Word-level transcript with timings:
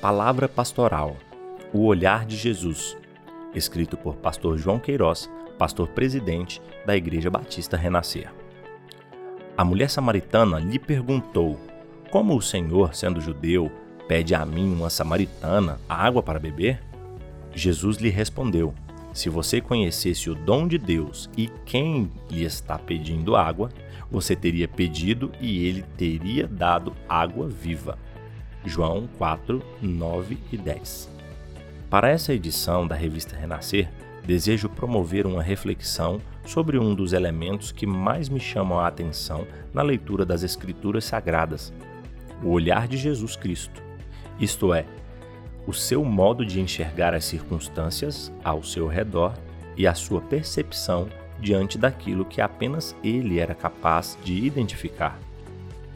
Palavra 0.00 0.48
Pastoral 0.48 1.14
O 1.74 1.84
Olhar 1.84 2.24
de 2.24 2.34
Jesus, 2.34 2.96
escrito 3.54 3.98
por 3.98 4.16
Pastor 4.16 4.56
João 4.56 4.78
Queiroz, 4.78 5.30
pastor 5.58 5.88
presidente 5.88 6.58
da 6.86 6.96
Igreja 6.96 7.28
Batista 7.28 7.76
Renascer. 7.76 8.32
A 9.58 9.62
mulher 9.62 9.90
samaritana 9.90 10.58
lhe 10.58 10.78
perguntou: 10.78 11.60
Como 12.10 12.34
o 12.34 12.40
Senhor, 12.40 12.94
sendo 12.94 13.20
judeu, 13.20 13.70
pede 14.08 14.34
a 14.34 14.42
mim, 14.46 14.72
uma 14.72 14.88
samaritana, 14.88 15.78
água 15.86 16.22
para 16.22 16.38
beber? 16.38 16.82
Jesus 17.54 17.98
lhe 17.98 18.08
respondeu: 18.08 18.72
Se 19.12 19.28
você 19.28 19.60
conhecesse 19.60 20.30
o 20.30 20.34
dom 20.34 20.66
de 20.66 20.78
Deus 20.78 21.28
e 21.36 21.46
quem 21.66 22.10
lhe 22.30 22.42
está 22.42 22.78
pedindo 22.78 23.36
água, 23.36 23.68
você 24.10 24.34
teria 24.34 24.66
pedido 24.66 25.30
e 25.38 25.66
ele 25.66 25.82
teria 25.98 26.46
dado 26.48 26.96
água 27.06 27.46
viva. 27.46 27.98
João 28.64 29.08
4, 29.18 29.62
9 29.80 30.38
e 30.52 30.56
10. 30.56 31.08
Para 31.88 32.08
essa 32.08 32.32
edição 32.32 32.86
da 32.86 32.94
revista 32.94 33.36
Renascer, 33.36 33.90
desejo 34.24 34.68
promover 34.68 35.26
uma 35.26 35.42
reflexão 35.42 36.20
sobre 36.44 36.78
um 36.78 36.94
dos 36.94 37.12
elementos 37.12 37.72
que 37.72 37.86
mais 37.86 38.28
me 38.28 38.38
chamam 38.38 38.78
a 38.78 38.86
atenção 38.86 39.46
na 39.72 39.82
leitura 39.82 40.24
das 40.24 40.42
Escrituras 40.42 41.04
Sagradas: 41.04 41.72
o 42.42 42.50
olhar 42.50 42.86
de 42.86 42.96
Jesus 42.96 43.34
Cristo, 43.34 43.82
isto 44.38 44.72
é, 44.72 44.84
o 45.66 45.72
seu 45.72 46.04
modo 46.04 46.44
de 46.44 46.60
enxergar 46.60 47.14
as 47.14 47.24
circunstâncias 47.24 48.32
ao 48.44 48.62
seu 48.62 48.86
redor 48.86 49.34
e 49.76 49.86
a 49.86 49.94
sua 49.94 50.20
percepção 50.20 51.08
diante 51.40 51.78
daquilo 51.78 52.24
que 52.24 52.40
apenas 52.40 52.94
ele 53.02 53.38
era 53.38 53.54
capaz 53.54 54.18
de 54.22 54.34
identificar. 54.34 55.18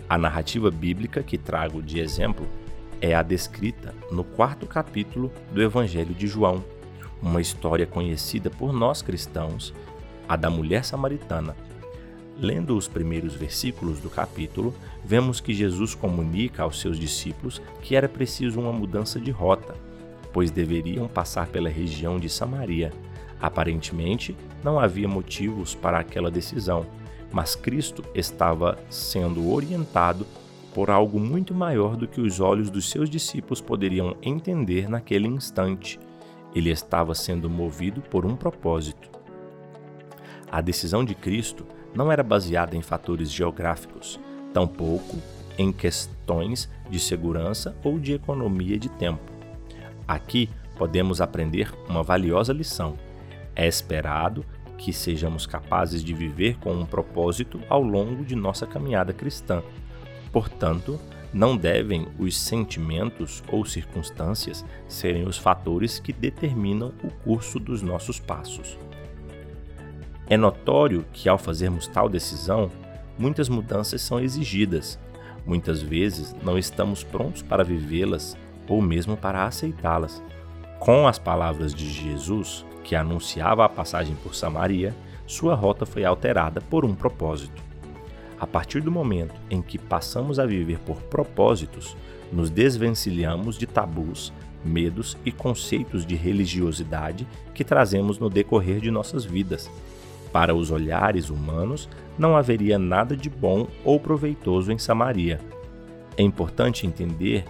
A 0.09 0.19
narrativa 0.19 0.71
bíblica 0.71 1.23
que 1.23 1.39
trago 1.39 1.81
de 1.81 1.99
exemplo 1.99 2.47
é 3.01 3.15
a 3.15 3.23
descrita 3.23 3.95
no 4.11 4.23
quarto 4.23 4.67
capítulo 4.67 5.33
do 5.51 5.63
Evangelho 5.63 6.15
de 6.15 6.27
João, 6.27 6.63
uma 7.23 7.41
história 7.41 7.87
conhecida 7.87 8.51
por 8.51 8.71
nós 8.71 9.01
cristãos, 9.01 9.73
a 10.29 10.37
da 10.37 10.51
mulher 10.51 10.85
samaritana. 10.85 11.57
Lendo 12.39 12.77
os 12.77 12.87
primeiros 12.87 13.35
versículos 13.35 13.99
do 13.99 14.11
capítulo, 14.11 14.75
vemos 15.03 15.41
que 15.41 15.55
Jesus 15.55 15.95
comunica 15.95 16.63
aos 16.63 16.81
seus 16.81 16.99
discípulos 16.99 17.63
que 17.81 17.97
era 17.97 18.09
preciso 18.09 18.61
uma 18.61 18.73
mudança 18.73 19.19
de 19.19 19.31
rota, 19.31 19.75
pois 20.35 20.51
deveriam 20.51 21.09
passar 21.09 21.47
pela 21.47 21.71
região 21.71 22.19
de 22.19 22.29
Samaria. 22.29 22.93
Aparentemente, 23.41 24.37
não 24.63 24.79
havia 24.79 25.09
motivos 25.09 25.75
para 25.75 25.99
aquela 25.99 26.31
decisão 26.31 26.85
mas 27.35 27.57
Cristo 27.57 28.05
estava 28.15 28.79
sendo 28.89 29.51
orientado 29.51 30.25
por 30.73 30.89
algo 30.89 31.19
muito 31.19 31.53
maior 31.53 31.97
do 31.97 32.07
que 32.07 32.21
os 32.21 32.39
olhos 32.39 32.71
dos 32.71 32.89
seus 32.89 33.11
discípulos 33.11 33.61
poderiam 33.61 34.17
entender 34.23 34.89
naquele 34.89 35.27
instante. 35.27 35.99
Ele 36.55 36.71
estava 36.71 37.13
sendo 37.13 37.51
movido 37.51 38.01
por 38.03 38.25
um 38.25 38.37
propósito. 38.37 39.11
A 40.49 40.61
decisão 40.61 41.05
de 41.05 41.13
Cristo 41.13 41.67
não 41.93 42.13
era 42.13 42.23
baseada 42.23 42.77
em 42.77 42.83
fatores 42.83 43.33
geográficos, 43.33 44.21
tampouco 44.53 45.17
em 45.59 45.73
questões 45.73 46.71
de 46.89 47.01
segurança 47.01 47.77
ou 47.83 47.99
de 47.99 48.13
economia 48.13 48.79
de 48.79 48.89
tempo. 48.91 49.33
Aqui 50.07 50.49
podemos 50.79 51.21
aprender 51.21 51.75
uma 51.89 52.05
valiosa 52.05 52.53
lição. 52.53 52.97
É 53.57 53.67
esperado 53.67 54.45
que 54.79 54.93
sejamos 54.93 55.47
capazes 55.47 56.03
de 56.03 56.13
viver 56.13 56.59
com 56.59 56.73
um 56.73 56.87
propósito 56.87 57.61
ao 57.69 57.83
longo 57.83 58.25
de 58.25 58.35
nossa 58.35 58.67
caminhada 58.67 59.13
cristã. 59.13 59.63
Portanto, 60.33 60.99
não 61.33 61.57
devem 61.57 62.07
os 62.19 62.37
sentimentos 62.39 63.43
ou 63.49 63.65
circunstâncias 63.65 64.65
serem 64.87 65.27
os 65.27 65.37
fatores 65.37 65.99
que 65.99 66.13
determinam 66.13 66.93
o 67.03 67.11
curso 67.11 67.59
dos 67.59 67.83
nossos 67.83 68.21
passos. 68.21 68.79
É 70.27 70.37
notório 70.37 71.05
que, 71.13 71.29
ao 71.29 71.37
fazermos 71.37 71.87
tal 71.87 72.09
decisão, 72.09 72.71
muitas 73.19 73.49
mudanças 73.49 74.01
são 74.01 74.21
exigidas. 74.21 74.99
Muitas 75.45 75.83
vezes 75.83 76.35
não 76.43 76.57
estamos 76.57 77.03
prontos 77.03 77.43
para 77.43 77.65
vivê-las 77.65 78.37
ou 78.69 78.81
mesmo 78.81 79.17
para 79.17 79.45
aceitá-las. 79.45 80.23
Com 80.79 81.07
as 81.07 81.19
palavras 81.19 81.75
de 81.75 81.91
Jesus, 81.91 82.65
que 82.85 82.95
anunciava 82.95 83.65
a 83.65 83.69
passagem 83.69 84.15
por 84.23 84.35
Samaria, 84.35 84.95
sua 85.27 85.55
rota 85.55 85.85
foi 85.85 86.05
alterada 86.05 86.61
por 86.61 86.85
um 86.85 86.95
propósito. 86.95 87.63
A 88.39 88.47
partir 88.47 88.83
do 88.83 88.93
momento 88.93 89.35
em 89.51 89.63
que 89.63 89.79
passamos 89.79 90.39
a 90.39 90.45
viver 90.45 90.79
por 90.81 91.01
propósitos, 91.03 91.97
nos 92.31 92.51
desvencilhamos 92.51 93.57
de 93.57 93.67
tabus, 93.67 94.33
medos 94.65 95.17
e 95.25 95.33
conceitos 95.33 96.05
de 96.05 96.15
religiosidade 96.15 97.27
que 97.55 97.65
trazemos 97.65 98.19
no 98.19 98.29
decorrer 98.29 98.81
de 98.81 98.91
nossas 98.91 99.25
vidas. 99.25 99.71
Para 100.33 100.55
os 100.55 100.71
olhares 100.71 101.31
humanos, 101.31 101.89
não 102.19 102.37
haveria 102.37 102.79
nada 102.79 103.17
de 103.17 103.31
bom 103.31 103.69
ou 103.85 103.99
proveitoso 103.99 104.73
em 104.73 104.79
Samaria. 104.79 105.41
É 106.17 106.23
importante 106.23 106.87
entender 106.87 107.45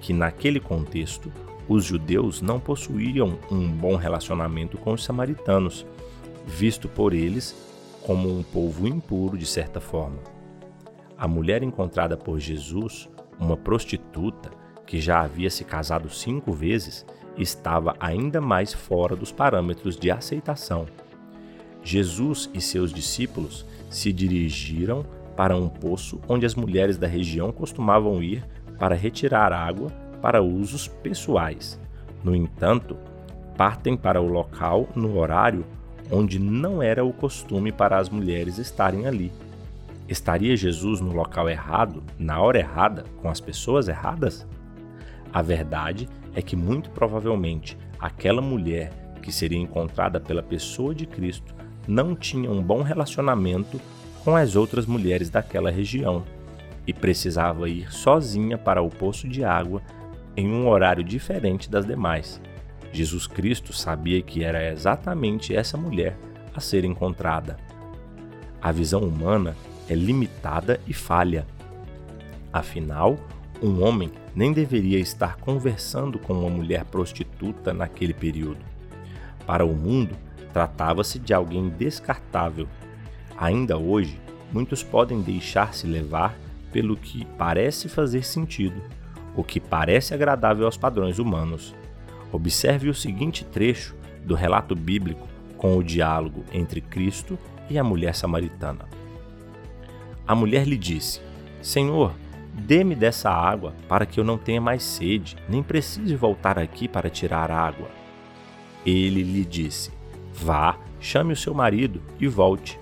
que, 0.00 0.12
naquele 0.12 0.58
contexto, 0.58 1.30
os 1.68 1.84
judeus 1.84 2.42
não 2.42 2.58
possuíam 2.58 3.38
um 3.50 3.68
bom 3.68 3.96
relacionamento 3.96 4.76
com 4.78 4.92
os 4.92 5.04
samaritanos, 5.04 5.86
visto 6.46 6.88
por 6.88 7.12
eles 7.12 7.54
como 8.02 8.28
um 8.28 8.42
povo 8.42 8.86
impuro 8.86 9.36
de 9.36 9.46
certa 9.46 9.80
forma. 9.80 10.18
A 11.16 11.28
mulher 11.28 11.62
encontrada 11.62 12.16
por 12.16 12.38
Jesus, 12.38 13.08
uma 13.38 13.56
prostituta 13.56 14.50
que 14.86 15.00
já 15.00 15.20
havia 15.20 15.50
se 15.50 15.64
casado 15.64 16.08
cinco 16.08 16.52
vezes, 16.52 17.06
estava 17.36 17.94
ainda 18.00 18.40
mais 18.40 18.72
fora 18.72 19.14
dos 19.14 19.30
parâmetros 19.30 19.96
de 19.96 20.10
aceitação. 20.10 20.86
Jesus 21.82 22.50
e 22.52 22.60
seus 22.60 22.92
discípulos 22.92 23.64
se 23.88 24.12
dirigiram 24.12 25.04
para 25.36 25.56
um 25.56 25.68
poço 25.68 26.20
onde 26.28 26.44
as 26.44 26.54
mulheres 26.54 26.98
da 26.98 27.06
região 27.06 27.52
costumavam 27.52 28.22
ir 28.22 28.44
para 28.78 28.94
retirar 28.94 29.52
água 29.52 29.92
para 30.20 30.42
usos 30.42 30.88
pessoais. 30.88 31.80
No 32.22 32.34
entanto, 32.34 32.96
partem 33.56 33.96
para 33.96 34.20
o 34.20 34.26
local 34.26 34.88
no 34.94 35.18
horário 35.18 35.64
onde 36.10 36.38
não 36.38 36.82
era 36.82 37.04
o 37.04 37.12
costume 37.12 37.70
para 37.70 37.98
as 37.98 38.08
mulheres 38.08 38.58
estarem 38.58 39.06
ali. 39.06 39.32
Estaria 40.08 40.56
Jesus 40.56 41.00
no 41.00 41.12
local 41.12 41.48
errado, 41.48 42.02
na 42.18 42.40
hora 42.40 42.58
errada, 42.58 43.04
com 43.22 43.28
as 43.28 43.40
pessoas 43.40 43.86
erradas? 43.86 44.46
A 45.32 45.40
verdade 45.40 46.08
é 46.34 46.42
que, 46.42 46.56
muito 46.56 46.90
provavelmente, 46.90 47.78
aquela 47.98 48.42
mulher 48.42 48.90
que 49.22 49.30
seria 49.30 49.58
encontrada 49.58 50.18
pela 50.18 50.42
pessoa 50.42 50.94
de 50.94 51.06
Cristo 51.06 51.54
não 51.86 52.16
tinha 52.16 52.50
um 52.50 52.62
bom 52.62 52.82
relacionamento 52.82 53.80
com 54.24 54.34
as 54.34 54.56
outras 54.56 54.86
mulheres 54.86 55.30
daquela 55.30 55.70
região 55.70 56.24
e 56.86 56.92
precisava 56.92 57.68
ir 57.68 57.92
sozinha 57.92 58.58
para 58.58 58.82
o 58.82 58.88
poço 58.88 59.28
de 59.28 59.44
água 59.44 59.80
em 60.36 60.50
um 60.50 60.68
horário 60.68 61.02
diferente 61.02 61.70
das 61.70 61.86
demais. 61.86 62.40
Jesus 62.92 63.26
Cristo 63.26 63.72
sabia 63.72 64.20
que 64.20 64.42
era 64.42 64.70
exatamente 64.72 65.54
essa 65.54 65.76
mulher 65.76 66.16
a 66.54 66.60
ser 66.60 66.84
encontrada. 66.84 67.56
A 68.60 68.72
visão 68.72 69.00
humana 69.00 69.56
é 69.88 69.94
limitada 69.94 70.80
e 70.86 70.92
falha. 70.92 71.46
Afinal, 72.52 73.16
um 73.62 73.82
homem 73.82 74.10
nem 74.34 74.52
deveria 74.52 74.98
estar 74.98 75.36
conversando 75.36 76.18
com 76.18 76.32
uma 76.32 76.50
mulher 76.50 76.84
prostituta 76.84 77.72
naquele 77.72 78.12
período. 78.12 78.60
Para 79.46 79.64
o 79.64 79.74
mundo, 79.74 80.16
tratava-se 80.52 81.18
de 81.18 81.32
alguém 81.32 81.68
descartável. 81.68 82.66
Ainda 83.36 83.78
hoje, 83.78 84.18
muitos 84.52 84.82
podem 84.82 85.20
deixar-se 85.20 85.86
levar 85.86 86.36
pelo 86.72 86.96
que 86.96 87.24
parece 87.36 87.88
fazer 87.88 88.24
sentido 88.24 88.80
o 89.34 89.44
que 89.44 89.60
parece 89.60 90.14
agradável 90.14 90.66
aos 90.66 90.76
padrões 90.76 91.18
humanos. 91.18 91.74
Observe 92.32 92.88
o 92.88 92.94
seguinte 92.94 93.44
trecho 93.44 93.94
do 94.24 94.34
relato 94.34 94.74
bíblico 94.74 95.26
com 95.56 95.76
o 95.76 95.84
diálogo 95.84 96.44
entre 96.52 96.80
Cristo 96.80 97.38
e 97.68 97.78
a 97.78 97.84
mulher 97.84 98.14
samaritana. 98.14 98.88
A 100.26 100.34
mulher 100.34 100.66
lhe 100.66 100.76
disse: 100.76 101.20
Senhor, 101.62 102.14
dê-me 102.54 102.94
dessa 102.94 103.30
água 103.30 103.74
para 103.88 104.06
que 104.06 104.20
eu 104.20 104.24
não 104.24 104.38
tenha 104.38 104.60
mais 104.60 104.82
sede, 104.82 105.36
nem 105.48 105.62
precise 105.62 106.14
voltar 106.16 106.58
aqui 106.58 106.88
para 106.88 107.10
tirar 107.10 107.50
água. 107.50 107.88
Ele 108.84 109.22
lhe 109.22 109.44
disse: 109.44 109.90
Vá, 110.32 110.78
chame 111.00 111.32
o 111.32 111.36
seu 111.36 111.52
marido 111.52 112.00
e 112.18 112.26
volte. 112.26 112.78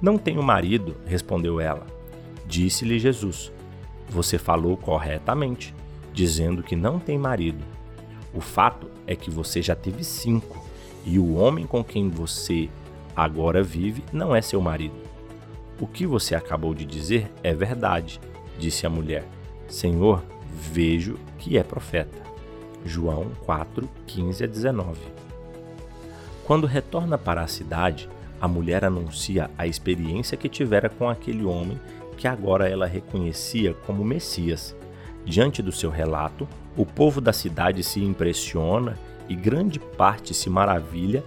Não 0.00 0.18
tenho 0.18 0.42
marido, 0.42 0.96
respondeu 1.06 1.60
ela. 1.60 1.86
Disse-lhe 2.46 2.98
Jesus: 2.98 3.52
você 4.08 4.38
falou 4.38 4.76
corretamente, 4.76 5.74
dizendo 6.12 6.62
que 6.62 6.76
não 6.76 6.98
tem 6.98 7.18
marido. 7.18 7.64
O 8.32 8.40
fato 8.40 8.90
é 9.06 9.14
que 9.14 9.30
você 9.30 9.62
já 9.62 9.74
teve 9.74 10.04
cinco 10.04 10.64
e 11.04 11.18
o 11.18 11.34
homem 11.34 11.66
com 11.66 11.84
quem 11.84 12.08
você 12.08 12.68
agora 13.14 13.62
vive 13.62 14.02
não 14.12 14.34
é 14.34 14.40
seu 14.40 14.60
marido. 14.60 14.96
O 15.80 15.86
que 15.86 16.06
você 16.06 16.34
acabou 16.34 16.74
de 16.74 16.84
dizer 16.84 17.30
é 17.42 17.52
verdade, 17.52 18.20
disse 18.58 18.86
a 18.86 18.90
mulher. 18.90 19.24
Senhor, 19.68 20.22
vejo 20.52 21.18
que 21.38 21.58
é 21.58 21.62
profeta. 21.62 22.22
João 22.84 23.30
4, 23.44 23.88
15 24.06 24.44
a 24.44 24.46
19. 24.46 25.00
Quando 26.44 26.66
retorna 26.66 27.16
para 27.16 27.42
a 27.42 27.46
cidade, 27.46 28.08
a 28.40 28.46
mulher 28.46 28.84
anuncia 28.84 29.50
a 29.56 29.66
experiência 29.66 30.36
que 30.36 30.48
tivera 30.48 30.88
com 30.88 31.08
aquele 31.08 31.44
homem 31.44 31.80
que 32.16 32.28
agora 32.28 32.68
ela 32.68 32.86
reconhecia 32.86 33.74
como 33.86 34.04
Messias. 34.04 34.76
Diante 35.24 35.62
do 35.62 35.72
seu 35.72 35.90
relato, 35.90 36.48
o 36.76 36.84
povo 36.84 37.20
da 37.20 37.32
cidade 37.32 37.82
se 37.82 38.00
impressiona 38.00 38.98
e 39.28 39.34
grande 39.34 39.78
parte 39.78 40.34
se 40.34 40.50
maravilha 40.50 41.22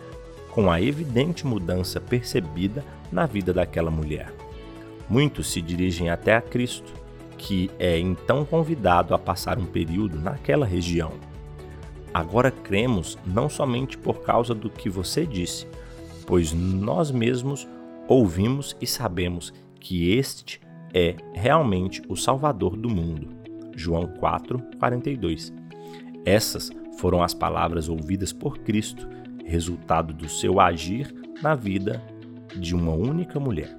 com 0.51 0.71
a 0.71 0.81
evidente 0.81 1.45
mudança 1.45 1.99
percebida 1.99 2.83
na 3.11 3.25
vida 3.25 3.53
daquela 3.53 3.91
mulher. 3.91 4.33
Muitos 5.09 5.51
se 5.51 5.61
dirigem 5.61 6.09
até 6.09 6.35
a 6.35 6.41
Cristo, 6.41 6.91
que 7.37 7.69
é 7.79 7.97
então 7.97 8.43
convidado 8.43 9.13
a 9.13 9.19
passar 9.19 9.57
um 9.57 9.65
período 9.65 10.19
naquela 10.19 10.65
região. 10.65 11.13
Agora 12.13 12.49
cremos 12.49 13.17
não 13.25 13.47
somente 13.47 13.97
por 13.97 14.21
causa 14.21 14.53
do 14.53 14.69
que 14.69 14.89
você 14.89 15.25
disse, 15.25 15.67
pois 16.25 16.51
nós 16.51 17.11
mesmos 17.11 17.67
ouvimos 18.07 18.75
e 18.81 18.87
sabemos 18.87 19.53
que 19.79 20.11
este 20.17 20.59
é 20.93 21.15
realmente 21.33 22.01
o 22.07 22.15
Salvador 22.15 22.75
do 22.75 22.89
mundo. 22.89 23.29
João 23.75 24.07
4, 24.07 24.61
42. 24.79 25.53
Essas 26.25 26.71
foram 26.97 27.21
as 27.21 27.33
palavras 27.33 27.87
ouvidas 27.87 28.33
por 28.33 28.57
Cristo, 28.59 29.07
resultado 29.45 30.13
do 30.13 30.27
seu 30.27 30.59
agir 30.59 31.13
na 31.41 31.55
vida 31.55 32.01
de 32.55 32.75
uma 32.75 32.93
única 32.93 33.39
mulher. 33.39 33.75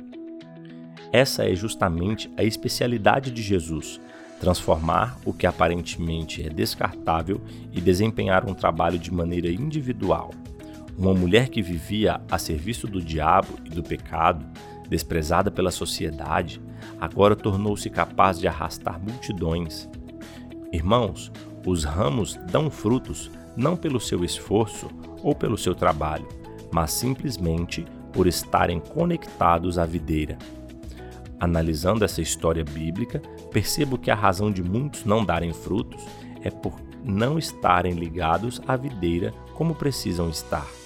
Essa 1.12 1.44
é 1.44 1.54
justamente 1.54 2.30
a 2.36 2.44
especialidade 2.44 3.30
de 3.30 3.42
Jesus: 3.42 4.00
transformar 4.40 5.18
o 5.24 5.32
que 5.32 5.46
aparentemente 5.46 6.42
é 6.46 6.48
descartável 6.48 7.40
e 7.72 7.80
desempenhar 7.80 8.48
um 8.48 8.54
trabalho 8.54 8.98
de 8.98 9.12
maneira 9.12 9.50
individual. 9.50 10.32
Uma 10.96 11.14
mulher 11.14 11.48
que 11.48 11.62
vivia 11.62 12.20
a 12.30 12.38
serviço 12.38 12.86
do 12.86 13.00
diabo 13.00 13.54
e 13.64 13.70
do 13.70 13.82
pecado, 13.82 14.44
desprezada 14.88 15.50
pela 15.50 15.70
sociedade, 15.70 16.60
agora 17.00 17.36
tornou-se 17.36 17.88
capaz 17.90 18.38
de 18.38 18.48
arrastar 18.48 19.00
multidões. 19.00 19.88
Irmãos, 20.72 21.30
os 21.66 21.84
ramos 21.84 22.38
dão 22.50 22.70
frutos 22.70 23.30
não 23.56 23.76
pelo 23.76 24.00
seu 24.00 24.24
esforço 24.24 24.88
ou 25.22 25.34
pelo 25.34 25.58
seu 25.58 25.74
trabalho, 25.74 26.28
mas 26.72 26.92
simplesmente 26.92 27.84
por 28.12 28.26
estarem 28.26 28.80
conectados 28.80 29.78
à 29.78 29.84
videira. 29.84 30.38
Analisando 31.40 32.04
essa 32.04 32.20
história 32.20 32.64
bíblica, 32.64 33.20
percebo 33.52 33.98
que 33.98 34.10
a 34.10 34.14
razão 34.14 34.50
de 34.50 34.62
muitos 34.62 35.04
não 35.04 35.24
darem 35.24 35.52
frutos 35.52 36.04
é 36.42 36.50
por 36.50 36.74
não 37.04 37.38
estarem 37.38 37.92
ligados 37.92 38.60
à 38.66 38.76
videira 38.76 39.32
como 39.54 39.74
precisam 39.74 40.28
estar. 40.28 40.77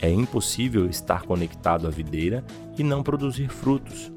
É 0.00 0.10
impossível 0.10 0.86
estar 0.86 1.22
conectado 1.22 1.86
à 1.86 1.90
videira 1.90 2.44
e 2.78 2.84
não 2.84 3.02
produzir 3.02 3.48
frutos. 3.48 4.12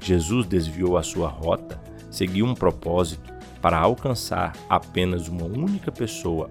Jesus 0.00 0.46
desviou 0.46 0.98
a 0.98 1.02
sua 1.02 1.28
rota, 1.28 1.80
seguiu 2.10 2.44
um 2.44 2.54
propósito 2.54 3.32
para 3.62 3.78
alcançar 3.78 4.52
apenas 4.68 5.28
uma 5.28 5.44
única 5.44 5.90
pessoa. 5.90 6.50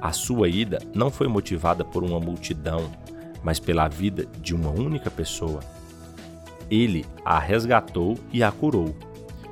A 0.00 0.12
sua 0.12 0.48
ida 0.48 0.78
não 0.94 1.10
foi 1.10 1.26
motivada 1.26 1.84
por 1.84 2.04
uma 2.04 2.20
multidão, 2.20 2.90
mas 3.42 3.58
pela 3.58 3.88
vida 3.88 4.26
de 4.40 4.54
uma 4.54 4.70
única 4.70 5.10
pessoa. 5.10 5.60
Ele 6.70 7.04
a 7.24 7.38
resgatou 7.38 8.16
e 8.32 8.42
a 8.42 8.52
curou. 8.52 8.94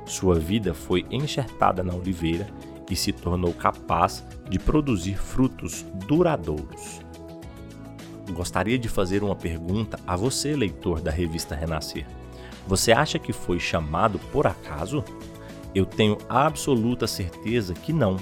Sua 0.05 0.35
vida 0.35 0.73
foi 0.73 1.05
enxertada 1.11 1.83
na 1.83 1.93
oliveira 1.93 2.47
e 2.89 2.95
se 2.95 3.11
tornou 3.11 3.53
capaz 3.53 4.25
de 4.49 4.57
produzir 4.57 5.17
frutos 5.17 5.85
duradouros. 6.07 7.01
Gostaria 8.31 8.79
de 8.79 8.87
fazer 8.87 9.23
uma 9.23 9.35
pergunta 9.35 9.99
a 10.07 10.15
você, 10.15 10.55
leitor 10.55 11.01
da 11.01 11.11
revista 11.11 11.53
Renascer. 11.53 12.07
Você 12.67 12.91
acha 12.91 13.19
que 13.19 13.33
foi 13.33 13.59
chamado 13.59 14.17
por 14.31 14.47
acaso? 14.47 15.03
Eu 15.75 15.85
tenho 15.85 16.17
absoluta 16.29 17.07
certeza 17.07 17.73
que 17.73 17.91
não. 17.91 18.17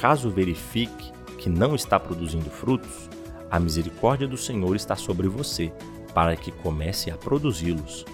Caso 0.00 0.30
verifique 0.30 1.12
que 1.38 1.48
não 1.48 1.74
está 1.74 1.98
produzindo 1.98 2.50
frutos, 2.50 3.08
a 3.50 3.60
misericórdia 3.60 4.26
do 4.26 4.36
Senhor 4.36 4.74
está 4.74 4.96
sobre 4.96 5.28
você, 5.28 5.72
para 6.12 6.36
que 6.36 6.50
comece 6.50 7.10
a 7.10 7.16
produzi-los. 7.16 8.04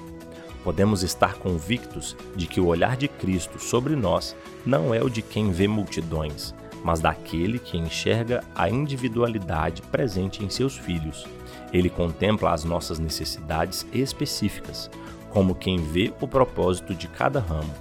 Podemos 0.62 1.02
estar 1.02 1.34
convictos 1.34 2.16
de 2.36 2.46
que 2.46 2.60
o 2.60 2.66
olhar 2.66 2.96
de 2.96 3.08
Cristo 3.08 3.58
sobre 3.58 3.96
nós 3.96 4.36
não 4.66 4.94
é 4.94 5.02
o 5.02 5.08
de 5.08 5.22
quem 5.22 5.50
vê 5.50 5.66
multidões, 5.66 6.54
mas 6.84 7.00
daquele 7.00 7.58
que 7.58 7.76
enxerga 7.76 8.42
a 8.54 8.68
individualidade 8.68 9.82
presente 9.82 10.44
em 10.44 10.48
seus 10.48 10.76
filhos. 10.76 11.26
Ele 11.72 11.88
contempla 11.88 12.52
as 12.52 12.64
nossas 12.64 12.98
necessidades 12.98 13.86
específicas, 13.92 14.90
como 15.30 15.54
quem 15.54 15.78
vê 15.78 16.12
o 16.20 16.26
propósito 16.26 16.94
de 16.94 17.06
cada 17.06 17.40
ramo. 17.40 17.72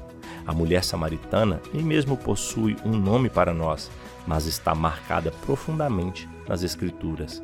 A 0.46 0.54
mulher 0.54 0.84
samaritana 0.84 1.62
nem 1.74 1.84
mesmo 1.84 2.18
possui 2.18 2.76
um 2.86 2.92
nome 2.92 3.30
para 3.30 3.54
nós, 3.54 3.90
mas 4.26 4.46
está 4.46 4.74
marcada 4.76 5.32
profundamente 5.46 6.28
nas 6.48 6.64
Escrituras. 6.64 7.42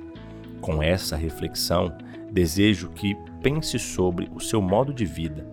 Com 0.62 0.82
essa 0.82 1.16
reflexão, 1.16 1.96
desejo 2.32 2.90
que 2.90 3.16
pense 3.42 3.78
sobre 3.78 4.30
o 4.34 4.40
seu 4.40 4.62
modo 4.62 4.94
de 4.94 5.06
vida. 5.06 5.48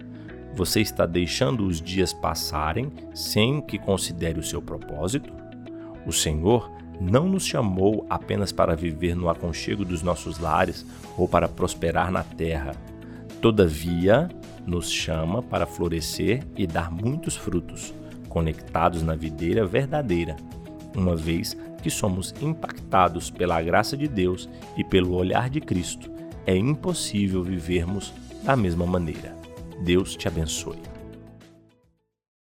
Você 0.55 0.81
está 0.81 1.07
deixando 1.07 1.67
os 1.67 1.81
dias 1.81 2.13
passarem 2.13 2.91
sem 3.15 3.61
que 3.61 3.79
considere 3.79 4.39
o 4.39 4.43
seu 4.43 4.61
propósito? 4.61 5.33
O 6.07 6.13
Senhor 6.13 6.71
não 7.01 7.29
nos 7.29 7.45
chamou 7.47 8.07
apenas 8.09 8.53
para 8.53 8.77
viver 8.77 9.17
no 9.17 9.29
aconchego 9.29 9.85
dos 9.85 10.03
nossos 10.03 10.39
lares 10.39 10.87
ou 11.17 11.27
para 11.27 11.49
prosperar 11.49 12.11
na 12.11 12.23
terra. 12.23 12.73
Todavia, 13.41 14.29
nos 14.67 14.91
chama 14.91 15.43
para 15.43 15.67
florescer 15.67 16.45
e 16.57 16.67
dar 16.67 16.91
muitos 16.91 17.37
frutos, 17.37 17.93
conectados 18.29 19.03
na 19.03 19.15
videira 19.15 19.67
verdadeira, 19.67 20.37
uma 20.97 21.17
vez 21.17 21.57
que 21.83 21.91
somos 21.91 22.33
impactados 22.41 23.31
pela 23.31 23.61
graça 23.61 23.97
de 23.97 24.07
Deus 24.07 24.49
e 24.77 24.85
pelo 24.85 25.15
olhar 25.15 25.51
de 25.51 25.61
Cristo. 25.61 26.11
É 26.47 26.57
impossível 26.57 27.43
vivermos 27.43 28.13
da 28.45 28.57
mesma 28.57 28.87
maneira. 28.87 29.37
Deus 29.85 30.15
te 30.15 30.29
abençoe. 30.29 30.79